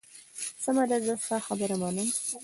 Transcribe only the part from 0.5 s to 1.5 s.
سمه ده، زه ستا